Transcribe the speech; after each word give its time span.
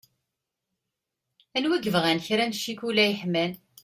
Anwa 1.55 1.75
i 1.77 1.81
yebɣan 1.83 2.19
kra 2.25 2.45
n 2.45 2.53
cikula 2.63 3.05
yeḥman. 3.09 3.51